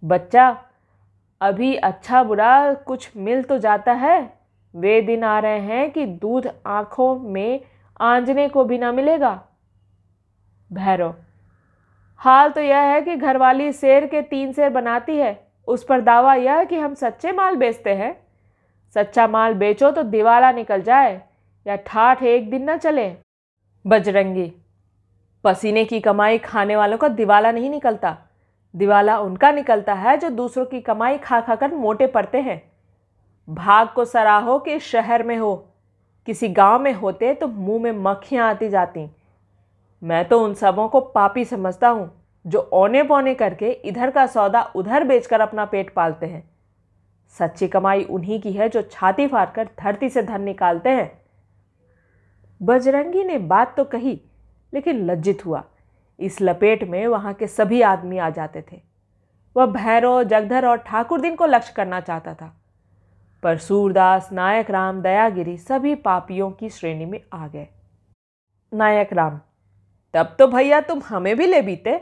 [0.04, 0.64] बच्चा,
[1.40, 4.38] अभी अच्छा बुरा कुछ मिल तो जाता है।
[4.76, 7.60] वे दिन आ रहे हैं कि दूध आँखों में
[8.00, 9.42] आंजने को भी ना मिलेगा।
[10.72, 11.14] भैरव
[12.20, 16.34] हाल तो यह है कि घरवाली शेर के तीन शेर बनाती है। उस पर दावा
[16.34, 18.16] यह है कि हम सच्चे माल बेचते हैं।
[18.96, 21.20] सच्चा माल बेचो तो दिवाला निकल जाए
[21.66, 23.10] या ठाठ एक दिन ना चले।
[23.84, 24.52] बजरंगी,
[25.44, 28.16] पसीने की कमाई खाने वालों का दिवाला नहीं निकलता।
[28.74, 32.60] दिवाला उनका निकलता है जो दूसरों की कमाई खा खा कर मोटे पड़ते हैं।
[33.48, 35.54] भाग को सराहो कि शहर में हो।
[36.28, 39.06] किसी गाँव में होते तो मुँह में मक्खियाँ आती जाती।
[40.02, 42.10] मैं तो उन सबों को पापी समझता हूँ,
[42.44, 46.42] जो औने पौने करके इधर का सौदा उधर बेचकर अपना पेट पालते हैं।
[47.34, 51.10] सच्ची कमाई उन्हीं की है जो छाती फाड़ कर धरती से धन निकालते हैं।
[52.60, 54.20] बजरंगी ने बात तो कही,
[54.72, 55.62] लेकिन लज्जित हुआ।
[56.18, 58.80] इस लपेट में वहाँ के सभी आदमी आ जाते थे।
[59.56, 62.54] वह भैरव, जगधर और ठाकुर दिन को लक्ष्य करना चाहता था।
[63.42, 67.66] पर सूरदास नायक राम, दयागिरी सभी पापियों की श्रेणी में आ गए।
[68.72, 69.38] नायक राम
[70.14, 72.00] तब तो भैया तुम हमें भी ले बीते।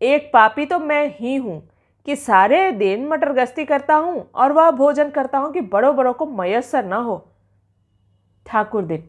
[0.00, 1.60] एक पापी तो मैं ही हूँ
[2.06, 6.12] कि सारे दिन मटर गश्ती करता हूँ और वह भोजन करता हूँ कि बड़ों बड़ों
[6.12, 7.16] को मयसर ना हो।
[8.46, 9.08] ठाकुर दिन,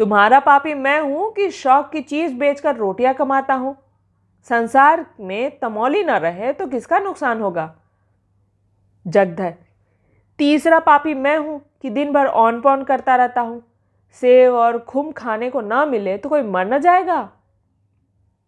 [0.00, 3.76] तुम्हारा पापी मैं हूँ कि शौक की चीज़ बेचकर रोटियाँ कमाता हूँ।
[4.50, 7.74] संसार में तमौली न रहे तो किसका नुकसान होगा?
[9.06, 9.54] जगधर,
[10.38, 13.62] तीसरा पापी मैं हूँ कि दिन भर ऑन पॉन करता रहता हूँ।
[14.22, 17.28] सेव और खुम खाने को ना मिले तो कोई मर न जाएगा।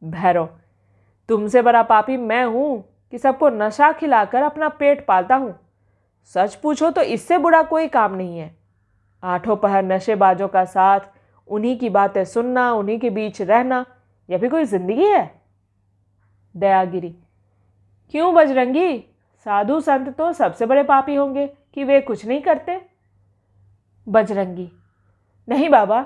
[0.03, 0.49] भैरव,
[1.29, 5.55] तुमसे बड़ा पापी मैं हूँ कि सबको नशा खिलाकर अपना पेट पालता हूँ।
[6.35, 8.55] सच पूछो तो इससे बुरा कोई काम नहीं है।
[9.23, 11.01] आठों पहर नशेबाजों का साथ,
[11.49, 13.85] उन्हीं की बातें सुनना, उन्हीं के बीच रहना,
[14.29, 15.31] यह भी कोई ज़िंदगी है?
[16.55, 17.15] दयागिरी,
[18.15, 18.99] क्यों बजरंगी?
[19.47, 22.81] साधु संत तो सबसे बड़े पापी होंगे कि वे कुछ नहीं करते।
[24.07, 24.71] बजरंगी
[25.49, 26.01] नहीं बाबा,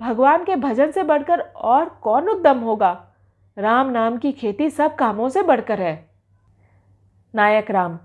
[0.00, 2.92] भगवान के भजन से बढ़कर और कौन उद्दम होगा?
[3.56, 5.94] राम नाम की खेती सब कामों से बढ़कर है।
[7.34, 7.98] नायक राम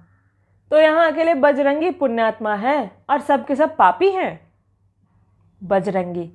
[0.71, 4.39] तो यहाँ अकेले बजरंगी पुण्यात्मा है और सबके सब पापी हैं?
[5.61, 6.29] बजरंगी,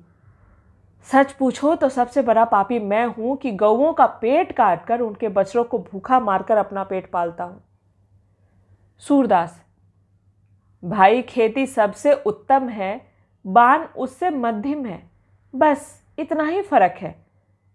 [1.07, 5.29] सच पूछो तो सबसे बड़ा पापी मैं हूँ कि गौओं का पेट काट कर उनके
[5.29, 7.61] बछड़ों को भूखा मारकर अपना पेट पालता हूँ।
[9.01, 9.61] सूरदास,
[10.83, 12.99] भाई खेती सबसे उत्तम है
[13.45, 15.01] बान उससे मध्यम है।
[15.55, 17.15] बस, इतना ही फ़र्क है।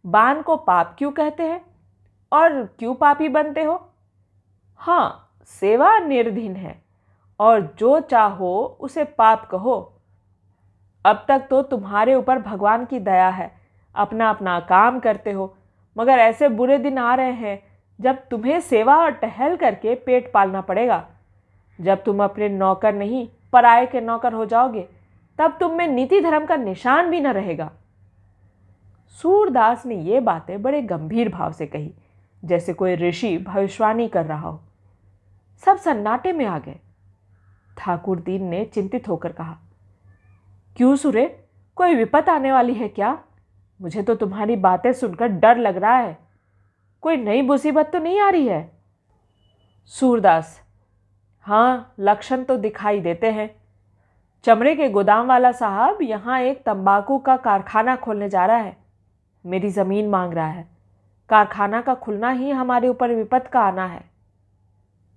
[0.04, 1.64] बान को पाप क्यों कहते हैं?
[2.32, 3.88] और क्यों पापी बनते हो?
[4.76, 6.82] हाँ सेवा निर्धीन है,
[7.40, 9.92] और जो चाहो उसे पाप कहो।
[11.04, 13.50] अब तक तो तुम्हारे ऊपर भगवान की दया है
[13.94, 15.54] अपना अपना काम करते हो।
[15.96, 17.62] मगर ऐसे बुरे दिन आ रहे हैं,
[18.00, 21.04] जब तुम्हें सेवा और टहल करके पेट पालना पड़ेगा।
[21.78, 24.88] जब तुम अपने नौकर नहीं, पराये के नौकर हो जाओगे
[25.38, 27.70] तब तुम में नीति धर्म का निशान भी न रहेगा।
[29.22, 31.92] सूरदास ने ये बातें बड़े गंभीर भाव से कही,
[32.42, 34.60] जैसे कोई ऋषि भविष्यवाणी कर रहा हो।
[35.62, 36.78] सब सन्नाटे में आ गए।
[37.78, 39.56] ठाकुर दीन ने चिंतित होकर कहा,
[40.76, 41.26] क्यों सुरे?
[41.76, 43.18] कोई विपत आने वाली है क्या?
[43.80, 46.16] मुझे तो तुम्हारी बातें सुनकर डर लग रहा है।
[47.02, 48.70] कोई नई मुसीबत तो नहीं आ रही है?
[49.86, 50.60] सूरदास
[51.46, 53.54] हाँ लक्षण तो दिखाई देते हैं।
[54.46, 58.76] चमड़े के गोदाम वाला साहब यहाँ एक तंबाकू का कारखाना खोलने जा रहा है।
[59.46, 60.68] मेरी ज़मीन मांग रहा है।
[61.28, 64.10] कारखाना का खुलना ही हमारे ऊपर विपत का आना है।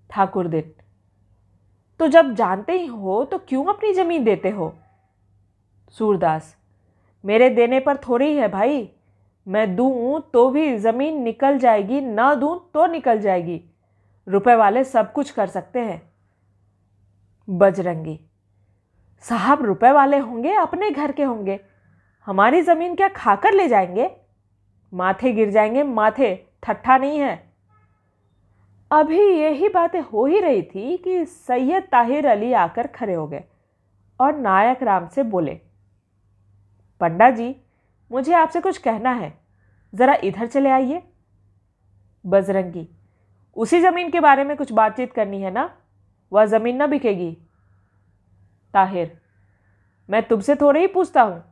[0.09, 0.71] ठाकुर दिन।
[1.99, 4.75] तो जब जानते ही हो तो क्यों अपनी ज़मीन देते हो?
[5.89, 6.57] सूरदास।
[7.25, 8.91] मेरे देने पर थोड़ी है भाई।
[9.47, 13.61] मैं दूँ तो भी ज़मीन निकल जाएगी, ना दूँ तो निकल जाएगी।
[14.27, 16.01] रुपए वाले सब कुछ कर सकते हैं।
[17.49, 18.19] बजरंगी।
[19.21, 21.59] साहब रुपए वाले होंगे, अपने घर के होंगे।
[22.25, 24.09] हमारी ज़मीन क्या खाकर ले जाएँगे?
[24.93, 27.53] माथे गिर जाएँगे, माथे ठट्ठा नहीं है।
[28.91, 33.43] अभी यही बातें हो ही रही थी कि सैयद ताहिर अली आकर खड़े हो गए
[34.19, 35.59] और नायक राम से बोले
[37.01, 37.55] पंडा जी
[38.11, 39.33] मुझे आपसे कुछ कहना है,
[39.95, 41.03] ज़रा इधर चले आइए।
[42.25, 42.87] बजरंगी,
[43.55, 45.69] उसी ज़मीन के बारे में कुछ बातचीत करनी है ना?
[46.31, 47.37] वह ज़मीन न बिकेगी।
[48.73, 49.17] ताहिर,
[50.09, 51.43] मैं तुमसे थोड़े ही पूछता हूँ,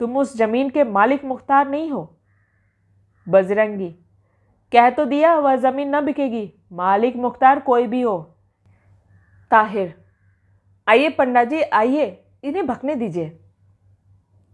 [0.00, 2.10] तुम उस ज़मीन के मालिक मुख्तार नहीं हो?
[3.26, 3.88] बजरंगी,
[4.72, 8.18] कह तो दिया वह ज़मीन न बिकेगी, मालिक मुख्तार कोई भी हो।
[9.50, 9.94] ताहिर,
[10.86, 12.06] आइए पंडा जी आइए,
[12.44, 13.38] इन्हें भकने दीजिए।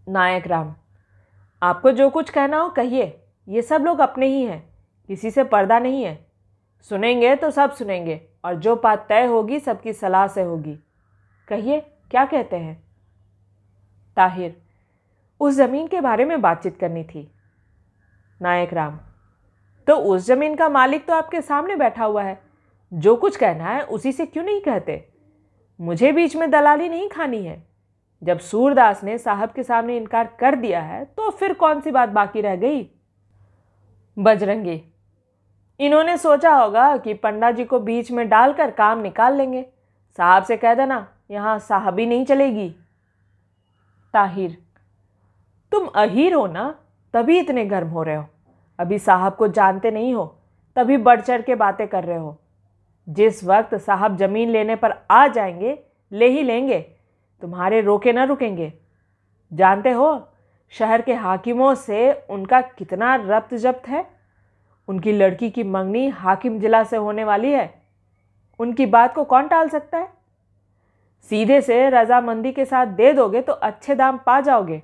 [0.07, 0.73] नायक राम,
[1.61, 4.63] आपको जो कुछ कहना हो कहिए, ये सब लोग अपने ही हैं,
[5.09, 6.19] किसी से पर्दा नहीं है।
[6.91, 10.77] सुनेंगे तो सब सुनेंगे, और जो बात तय होगी, सबकी सलाह से होगी।
[11.51, 11.79] कहिए,
[12.11, 12.75] क्या कहते हैं?
[14.17, 14.55] ताहिर,
[15.41, 17.31] उस ज़मीन के बारे में बातचीत करनी थी।
[18.39, 18.99] नायक राम
[19.87, 22.39] तो उस ज़मीन का मालिक तो आपके सामने बैठा हुआ है।
[22.91, 25.03] जो कुछ कहना है, उसी से क्यों नहीं कहते?
[25.79, 27.61] मुझे बीच में दलाली नहीं खानी है।
[28.21, 32.09] जब सूरदास ने साहब के सामने इनकार कर दिया है तो फिर कौन सी बात
[32.09, 32.89] बाकी रह गई?
[34.17, 34.81] बजरंगी,
[35.79, 39.65] इन्होंने सोचा होगा कि पंडा जी को बीच में डालकर काम निकाल लेंगे।
[40.17, 42.75] साहब से कह देना यहाँ साहबी नहीं चलेगी।
[44.13, 44.57] ताहिर,
[45.71, 46.79] तुम अहीर हो ना,
[47.13, 48.25] तभी इतने गर्म हो रहे हो।
[48.79, 50.37] अभी साहब को जानते नहीं हो,
[50.75, 52.37] तभी बढ़ चढ़ के बातें कर रहे हो।
[53.09, 56.79] जिस वक्त साहब ज़मीन लेने पर आ जाएँगे, ले ही लेंगे।
[57.41, 58.73] तुम्हारे रोके ना रुकेंगे।
[59.53, 60.27] जानते हो,
[60.69, 64.05] शहर के हाकिमों से उनका कितना रब्त जब्त है?
[64.87, 67.81] उनकी लड़की की मंगनी हाकिम जिला से होने वाली है।
[68.59, 70.20] उनकी बात को कौन टाल सकता है?
[71.29, 74.81] सीधे से रजामंदी के साथ दे दोगे तो अच्छे दाम पा जाओगे।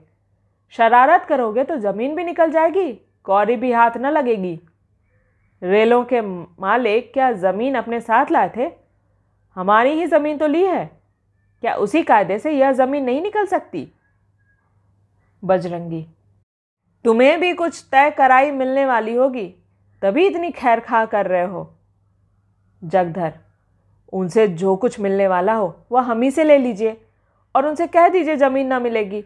[0.74, 2.92] शरारत करोगे तो ज़मीन भी निकल जाएगी
[3.26, 4.60] कौरी भी हाथ न लगेगी।
[5.62, 8.70] रेलों के मालिक क्या ज़मीन अपने साथ लाए थे?
[9.58, 10.86] हमारी ही ज़मीन तो ली है।
[11.64, 13.88] क्या उसी कायदे से यह ज़मीन नहीं निकल सकती?
[15.44, 16.06] बजरंगी,
[17.06, 19.48] तुम्हें भी कुछ तय कराई मिलने वाली होगी,
[20.02, 21.70] तभी इतनी खैर खा कर रहे हो।
[22.82, 23.34] जगधर
[24.14, 26.98] उनसे जो कुछ मिलने वाला हो, वह हम ही से ले लीजिए
[27.56, 29.24] और उनसे कह दीजिए ज़मीन ना मिलेगी।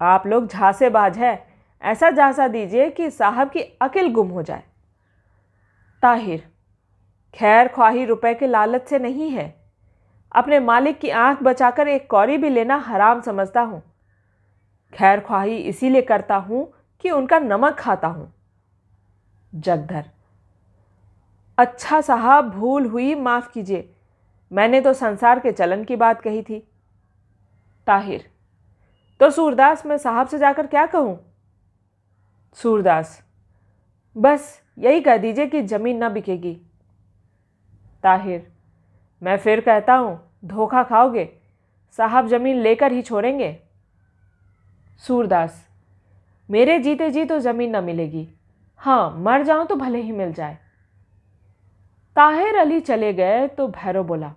[0.00, 1.46] आप लोग झांसेबाज है,
[1.82, 4.62] ऐसा झांसा दीजिए कि साहब की अकिल गुम हो जाए।
[6.02, 6.42] ताहिर,
[7.34, 9.54] खैर ख्वाही रुपए के लालच से नहीं है।
[10.32, 13.82] अपने मालिक की आँख बचाकर एक कौरी भी लेना हराम समझता हूँ।
[14.92, 16.66] खैर ख्वाही इसीलिए करता हूँ
[17.04, 18.32] कि उनका नमक खाता हूँ।
[19.52, 20.04] जगधर
[21.62, 23.88] अच्छा साहब, भूल हुई, माफ़ कीजिए।
[24.50, 26.58] मैंने तो संसार के चलन की बात कही थी।
[27.86, 28.24] ताहिर
[29.20, 31.18] तो सूरदास, मैं साहब से जाकर क्या कहूँ?
[32.58, 33.22] सूरदास,
[34.16, 36.54] बस यही कह दीजिए कि ज़मीन ना बिकेगी।
[38.04, 38.46] ताहिर,
[39.22, 41.28] मैं फिर कहता हूँ, धोखा खाओगे?
[41.98, 43.56] साहब ज़मीन लेकर ही छोड़ेंगे?
[45.02, 45.64] सूरदास,
[46.48, 48.28] मेरे जीते जी तो ज़मीन ना मिलेगी।
[48.80, 50.58] हाँ मर जाऊँ तो भले ही मिल जाए।
[52.16, 54.32] ताहिर अली चले गए तो भैरव बोला,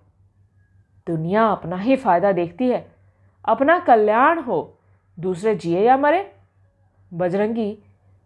[1.06, 2.86] दुनिया अपना ही फ़ायदा देखती है।
[3.44, 4.78] अपना कल्याण हो,
[5.18, 6.24] दूसरे जिए या मरे।
[7.12, 7.72] बजरंगी,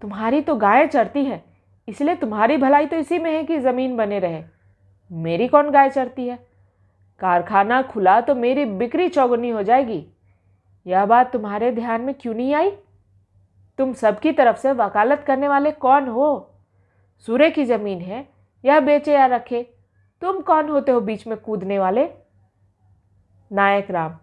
[0.03, 1.43] तुम्हारी तो गाय चरती है,
[1.89, 4.43] इसलिए तुम्हारी भलाई तो इसी में है कि ज़मीन बने रहे।
[5.11, 6.39] मेरी कौन गाय चरती है?
[7.21, 10.05] कारखाना खुला तो मेरी बिक्री चौगुनी हो जाएगी।
[10.87, 12.71] यह बात तुम्हारे ध्यान में क्यों नहीं आई?
[13.79, 16.51] तुम सबकी तरफ़ से वकालत करने वाले कौन हो?
[17.29, 18.29] सूर्य की ज़मीन है
[18.65, 19.63] यह बेचे या रखे,
[20.23, 22.09] तुम कौन होते हो बीच में कूदने वाले?
[23.51, 24.17] नायक राम।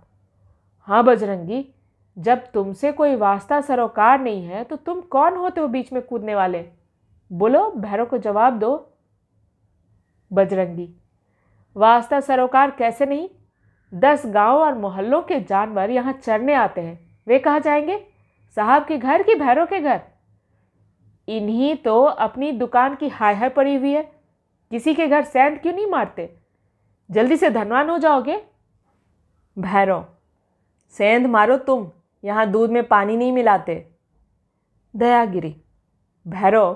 [0.88, 1.66] हाँ बजरंगी,
[2.18, 6.36] जब तुमसे कोई वास्ता सरोकार नहीं है तो तुम कौन होते हो बीच में कूदने
[6.36, 6.66] वाले?
[7.32, 8.94] बोलो, भैरव को जवाब दो।
[10.32, 10.90] बजरंगी,
[11.76, 13.30] वास्ता सरोकार कैसे नहीं?
[13.94, 17.98] दस गाँव और मोहल्लों के जानवर यहाँ चरने आते हैं। वे कहाँ जाएँगे?
[18.58, 20.02] साहब के घर की भैरव के घर?
[21.28, 24.17] इन्हीं तो अपनी दुकान की हाय हाय पड़ी हुई है।
[24.72, 26.30] किसी के घर सैंड क्यों नहीं मारते?
[27.10, 28.42] जल्दी से धनवान हो जाओगे।
[29.58, 30.06] भैरव,
[30.96, 31.90] सेंध मारो तुम,
[32.24, 33.76] यहाँ दूध में पानी नहीं मिलाते।
[34.94, 35.56] दयागिरी,
[36.26, 36.74] भैरव,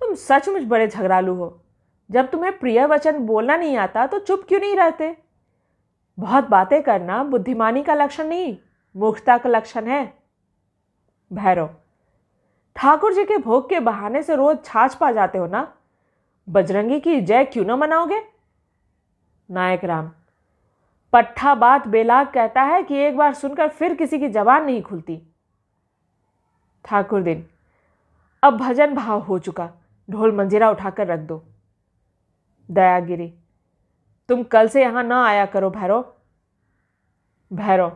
[0.00, 1.60] तुम सचमुच बड़े झगड़ालू हो।
[2.10, 5.16] जब तुम्हें प्रिय वचन बोलना नहीं आता तो चुप क्यों नहीं रहते?
[6.18, 8.56] बहुत बातें करना बुद्धिमानी का लक्षण नहीं,
[8.94, 10.04] मूर्खता का लक्षण है।
[11.30, 11.68] भैरव,
[12.76, 15.72] ठाकुर जी के भोग के बहाने से रोज छाछ पा जाते हो ना?
[16.48, 18.20] बजरंगी की जय क्यों ना मनाओगे?
[19.48, 20.10] नायक राम,
[21.12, 25.20] पट्ठा बात बेलाग कहता है कि एक बार सुनकर फिर किसी की जबान नहीं खुलती।
[26.84, 27.44] ठाकुर दिन,
[28.42, 29.70] अब भजन भाव हो चुका,
[30.08, 31.42] ढोल मंजीरा उठाकर रख दो।
[32.68, 33.32] दयागिरी,
[34.28, 36.04] तुम कल से यहाँ ना आया करो भैरव।
[37.50, 37.90] भैरव,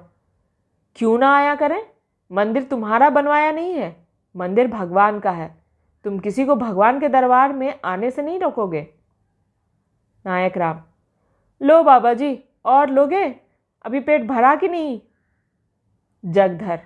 [0.97, 1.83] क्यों ना आया करें?
[2.31, 3.97] मंदिर तुम्हारा बनवाया नहीं है,
[4.35, 5.62] मंदिर भगवान का है।
[6.05, 8.87] तुम किसी को भगवान के दरबार में आने से नहीं रोकोगे?
[10.25, 10.83] नायक राम,
[11.61, 13.25] लो बाबा जी और लोगे?
[13.85, 15.01] अभी पेट भरा कि नहीं?
[16.25, 16.81] जगधर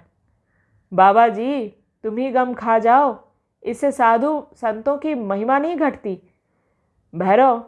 [0.92, 1.68] बाबा जी
[2.04, 3.18] तुम ही गम खा जाओ।
[3.62, 6.20] इससे साधु संतों की महिमा नहीं घटती।
[7.14, 7.64] भैरव,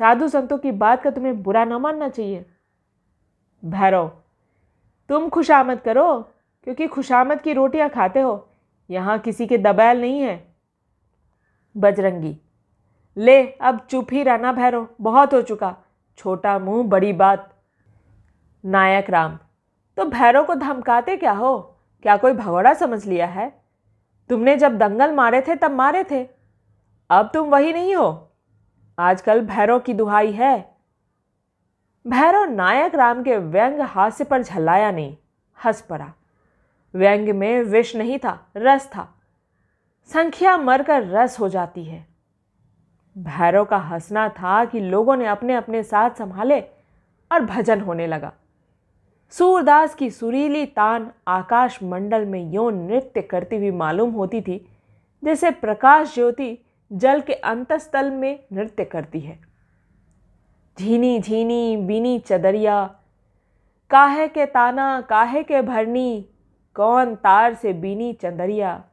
[0.00, 2.46] साधु संतों की बात का तुम्हें बुरा ना मानना चाहिए।
[3.64, 4.10] भैरव,
[5.08, 6.20] तुम खुशामद करो,
[6.66, 8.48] क्योंकि खुशामद की रोटियाँ खाते हो।
[8.90, 10.55] यहाँ किसी के दबैल नहीं है।
[11.76, 12.38] बजरंगी।
[13.16, 15.76] ले, अब चुप ही रहना भैरव बहुत हो चुका।
[16.18, 17.54] छोटा मुँह, बड़ी बात।
[18.64, 19.38] नायक राम
[19.96, 21.76] तो भैरव को धमकाते क्या हो?
[22.02, 23.62] क्या कोई भगोड़ा समझ लिया है?
[24.30, 26.28] तुमने जब दंगल मारे थे, तब मारे थे।
[27.10, 28.32] अब तुम वही नहीं हो।
[28.98, 30.76] आजकल भैरव की दुहाई है।
[32.06, 35.16] भैरव नायक राम के व्यंग हास्य पर झल्लाया नहीं,
[35.64, 36.12] हंस पड़ा।
[36.94, 39.15] व्यंग में विष नहीं था, रस था।
[40.10, 42.06] संख्या मरकर रस हो जाती है।
[43.16, 46.60] भैरव का हंसना था कि लोगों ने अपने अपने साथ संभाले
[47.30, 48.32] और भजन होने लगा।
[49.30, 54.66] सूरदास की सुरीली तान आकाश मंडल में यो नृत्य करती हुई मालूम होती थी,
[55.22, 56.58] जैसे प्रकाश ज्योति
[56.92, 59.38] जल के अंतस्थल में नृत्य करती है।
[60.78, 62.84] झीनी झीनी बीनी चदरिया,
[63.90, 66.26] काहे के ताना, काहे के भरनी,
[66.76, 68.84] कौन तार से बीनी चंदरिया?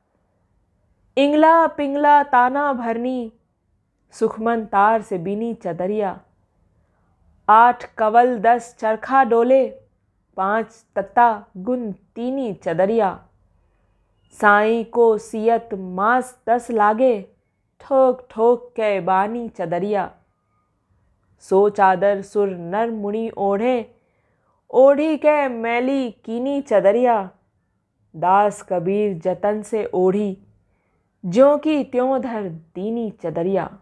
[1.18, 3.32] इंगला पिंगला ताना भरनी,
[4.12, 6.22] सुखमन तार से बीनी चदरिया।
[7.50, 9.68] आठ कवल दस चरखा डोले,
[10.38, 13.26] पाँच तत्ता गुन तीनी चदरिया।
[14.32, 17.22] साई को सियत मास दस लागे,
[17.80, 20.12] ठोक ठोक के बानी चदरिया।
[21.40, 23.96] सो चादर सुर नर मुनि ओढ़े,
[24.70, 27.30] ओढ़ी के मैली कीनी चदरिया।
[28.16, 30.38] दास कबीर जतन से ओढ़ी
[31.26, 33.78] ज्यों की त्यों धर दीनी चदरिया।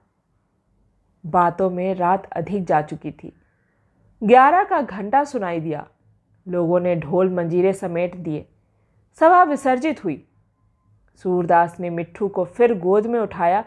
[1.25, 3.33] बातों में रात अधिक जा चुकी थी।
[4.23, 5.87] ग्यारह का घंटा सुनाई दिया।
[6.47, 8.45] लोगों ने ढोल मंजीरे समेट दिए।
[9.19, 10.27] सभा विसर्जित हुई।
[11.15, 13.65] सूरदास ने मिट्ठू को फिर गोद में उठाया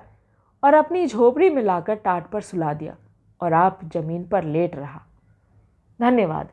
[0.65, 2.97] और अपनी झोपड़ी में लाकर टाट पर सुला दिया
[3.41, 5.03] और आप ज़मीन पर लेट रहा।
[6.01, 6.49] धन्यवाद।